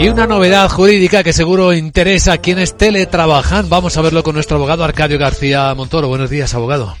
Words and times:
Y 0.00 0.08
una 0.08 0.26
novedad 0.26 0.66
jurídica 0.70 1.22
que 1.22 1.34
seguro 1.34 1.74
interesa 1.74 2.32
a 2.32 2.38
quienes 2.38 2.74
teletrabajan. 2.74 3.68
Vamos 3.68 3.98
a 3.98 4.00
verlo 4.00 4.22
con 4.22 4.32
nuestro 4.32 4.56
abogado 4.56 4.82
Arcadio 4.82 5.18
García 5.18 5.74
Montoro. 5.74 6.08
Buenos 6.08 6.30
días, 6.30 6.54
abogado. 6.54 6.94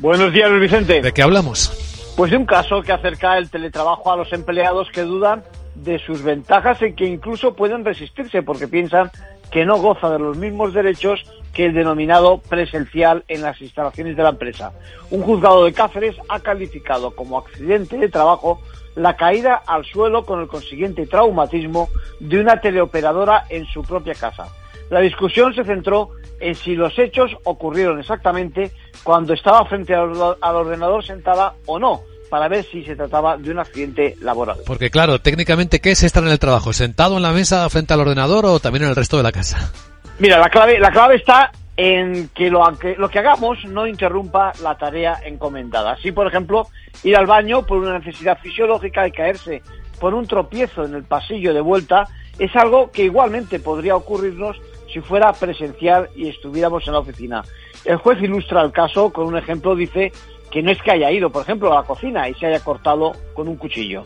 Buenos 0.00 0.32
días, 0.32 0.50
Luis 0.50 0.62
Vicente. 0.62 1.00
¿De 1.00 1.12
qué 1.12 1.22
hablamos? 1.22 2.12
Pues 2.16 2.32
de 2.32 2.36
un 2.36 2.46
caso 2.46 2.82
que 2.82 2.90
acerca 2.90 3.38
el 3.38 3.50
teletrabajo 3.50 4.10
a 4.10 4.16
los 4.16 4.32
empleados 4.32 4.88
que 4.92 5.02
dudan 5.02 5.44
de 5.76 6.00
sus 6.00 6.24
ventajas 6.24 6.82
y 6.82 6.92
que 6.92 7.04
incluso 7.06 7.54
pueden 7.54 7.84
resistirse 7.84 8.42
porque 8.42 8.66
piensan 8.66 9.12
que 9.50 9.64
no 9.64 9.78
goza 9.78 10.10
de 10.10 10.18
los 10.18 10.36
mismos 10.36 10.72
derechos 10.72 11.24
que 11.52 11.66
el 11.66 11.74
denominado 11.74 12.38
presencial 12.38 13.24
en 13.28 13.42
las 13.42 13.60
instalaciones 13.60 14.16
de 14.16 14.22
la 14.22 14.30
empresa. 14.30 14.72
Un 15.10 15.22
juzgado 15.22 15.64
de 15.64 15.72
Cáceres 15.72 16.16
ha 16.28 16.40
calificado 16.40 17.14
como 17.14 17.38
accidente 17.38 17.98
de 17.98 18.08
trabajo 18.08 18.60
la 18.94 19.16
caída 19.16 19.62
al 19.66 19.84
suelo 19.84 20.24
con 20.24 20.40
el 20.40 20.48
consiguiente 20.48 21.06
traumatismo 21.06 21.88
de 22.18 22.40
una 22.40 22.60
teleoperadora 22.60 23.46
en 23.48 23.66
su 23.66 23.82
propia 23.82 24.14
casa. 24.14 24.48
La 24.90 25.00
discusión 25.00 25.54
se 25.54 25.64
centró 25.64 26.10
en 26.40 26.54
si 26.54 26.74
los 26.74 26.98
hechos 26.98 27.36
ocurrieron 27.44 28.00
exactamente 28.00 28.72
cuando 29.04 29.34
estaba 29.34 29.64
frente 29.66 29.94
al 29.94 30.56
ordenador 30.56 31.04
sentada 31.04 31.54
o 31.66 31.78
no, 31.78 32.00
para 32.30 32.48
ver 32.48 32.64
si 32.64 32.84
se 32.84 32.96
trataba 32.96 33.36
de 33.36 33.50
un 33.50 33.58
accidente 33.58 34.16
laboral. 34.20 34.58
Porque 34.64 34.90
claro, 34.90 35.20
técnicamente, 35.20 35.80
¿qué 35.80 35.90
es 35.90 36.02
estar 36.02 36.22
en 36.22 36.30
el 36.30 36.38
trabajo? 36.38 36.72
¿Sentado 36.72 37.16
en 37.16 37.22
la 37.22 37.32
mesa 37.32 37.68
frente 37.68 37.92
al 37.92 38.00
ordenador 38.00 38.46
o 38.46 38.60
también 38.60 38.84
en 38.84 38.90
el 38.90 38.96
resto 38.96 39.16
de 39.16 39.24
la 39.24 39.32
casa? 39.32 39.72
Mira, 40.18 40.38
la 40.38 40.48
clave, 40.48 40.78
la 40.78 40.90
clave 40.90 41.16
está 41.16 41.50
en 41.76 42.28
que 42.28 42.50
lo, 42.50 42.62
que 42.78 42.94
lo 42.96 43.08
que 43.08 43.18
hagamos 43.18 43.64
no 43.64 43.86
interrumpa 43.86 44.52
la 44.62 44.76
tarea 44.76 45.18
encomendada. 45.24 45.96
Si, 45.96 46.12
por 46.12 46.26
ejemplo, 46.26 46.68
ir 47.02 47.16
al 47.16 47.26
baño 47.26 47.66
por 47.66 47.78
una 47.78 47.98
necesidad 47.98 48.38
fisiológica 48.38 49.08
y 49.08 49.12
caerse 49.12 49.62
por 49.98 50.14
un 50.14 50.26
tropiezo 50.26 50.84
en 50.84 50.94
el 50.94 51.04
pasillo 51.04 51.52
de 51.52 51.60
vuelta 51.60 52.06
es 52.38 52.54
algo 52.56 52.90
que 52.90 53.04
igualmente 53.04 53.60
podría 53.60 53.96
ocurrirnos 53.96 54.60
si 54.92 55.00
fuera 55.00 55.32
presencial 55.32 56.08
y 56.14 56.28
estuviéramos 56.28 56.86
en 56.86 56.92
la 56.92 57.00
oficina. 57.00 57.44
El 57.84 57.96
juez 57.96 58.20
ilustra 58.22 58.62
el 58.62 58.72
caso 58.72 59.10
con 59.10 59.26
un 59.26 59.36
ejemplo, 59.36 59.74
dice 59.74 60.12
que 60.50 60.62
no 60.62 60.70
es 60.70 60.82
que 60.82 60.90
haya 60.90 61.10
ido, 61.10 61.30
por 61.30 61.42
ejemplo, 61.42 61.72
a 61.72 61.76
la 61.76 61.86
cocina 61.86 62.28
y 62.28 62.34
se 62.34 62.46
haya 62.46 62.60
cortado 62.60 63.12
con 63.34 63.48
un 63.48 63.56
cuchillo. 63.56 64.04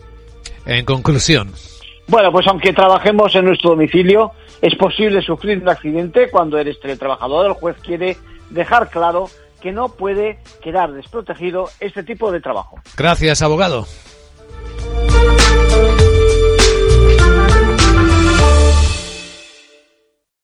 En 0.66 0.84
conclusión. 0.84 1.52
Bueno, 2.06 2.30
pues 2.30 2.46
aunque 2.46 2.72
trabajemos 2.72 3.34
en 3.34 3.46
nuestro 3.46 3.70
domicilio, 3.70 4.32
es 4.60 4.74
posible 4.76 5.22
sufrir 5.22 5.58
un 5.58 5.68
accidente 5.68 6.30
cuando 6.30 6.58
eres 6.58 6.78
teletrabajador. 6.80 7.46
El 7.46 7.52
juez 7.54 7.76
quiere 7.82 8.16
dejar 8.50 8.90
claro 8.90 9.28
que 9.60 9.72
no 9.72 9.88
puede 9.88 10.38
quedar 10.62 10.92
desprotegido 10.92 11.70
este 11.80 12.02
tipo 12.02 12.30
de 12.30 12.40
trabajo. 12.40 12.76
Gracias, 12.96 13.40
abogado. 13.40 13.86